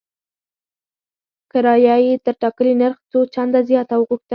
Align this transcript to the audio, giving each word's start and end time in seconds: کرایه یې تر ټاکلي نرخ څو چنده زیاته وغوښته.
کرایه 1.51 1.95
یې 2.05 2.13
تر 2.25 2.33
ټاکلي 2.41 2.73
نرخ 2.81 2.97
څو 3.11 3.19
چنده 3.33 3.59
زیاته 3.69 3.95
وغوښته. 3.97 4.29